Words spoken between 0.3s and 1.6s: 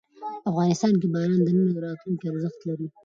افغانستان کې باران د